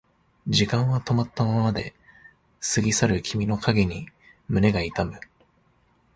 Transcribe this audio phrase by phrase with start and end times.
[0.47, 1.93] 時間は止まったままで
[2.73, 4.09] 過ぎ去る君の影に
[4.47, 5.19] 胸が痛む